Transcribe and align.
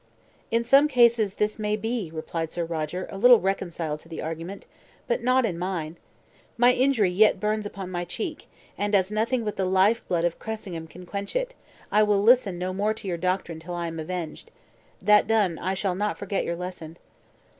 "In 0.49 0.63
some 0.63 0.87
cases 0.87 1.35
this 1.35 1.59
may 1.59 1.75
be," 1.75 2.09
replied 2.11 2.49
Sir 2.51 2.65
Roger, 2.65 3.07
a 3.11 3.19
little 3.19 3.39
reconciled 3.39 3.99
to 3.99 4.09
the 4.09 4.19
argument, 4.19 4.65
"but 5.07 5.21
not 5.21 5.45
in 5.45 5.59
mine. 5.59 5.95
My 6.57 6.73
injury 6.73 7.11
yet 7.11 7.39
burns 7.39 7.67
upon 7.67 7.91
my 7.91 8.03
cheek; 8.03 8.47
and 8.79 8.95
as 8.95 9.11
nothing 9.11 9.43
but 9.45 9.57
the 9.57 9.65
life 9.65 10.03
blood 10.07 10.25
of 10.25 10.39
Cressingham 10.39 10.87
can 10.87 11.05
quench 11.05 11.35
it, 11.35 11.53
I 11.91 12.01
will 12.01 12.23
listen 12.23 12.57
no 12.57 12.73
more 12.73 12.95
to 12.95 13.07
your 13.07 13.17
doctrine 13.17 13.59
till 13.59 13.75
I 13.75 13.85
am 13.85 13.99
avenged. 13.99 14.49
That 14.99 15.27
done, 15.27 15.59
I 15.59 15.75
shall 15.75 15.93
not 15.93 16.17
forget 16.17 16.45
your 16.45 16.55
lesson." 16.55 16.97